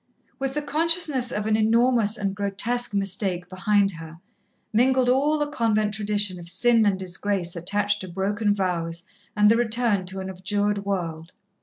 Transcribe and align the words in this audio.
With 0.39 0.55
the 0.55 0.63
consciousness 0.63 1.31
of 1.31 1.45
an 1.45 1.55
enormous 1.55 2.17
and 2.17 2.33
grotesque 2.35 2.95
mistake 2.95 3.47
behind 3.49 3.91
her, 3.91 4.17
mingled 4.73 5.09
all 5.09 5.37
the 5.37 5.45
convent 5.45 5.93
tradition 5.93 6.39
of 6.39 6.49
sin 6.49 6.87
and 6.87 6.97
disgrace 6.97 7.55
attached 7.55 8.01
to 8.01 8.07
broken 8.07 8.51
vows 8.51 9.03
and 9.37 9.51
the 9.51 9.57
return 9.57 10.07
to 10.07 10.19
an 10.19 10.27
abjured 10.31 10.85
world. 10.85 11.33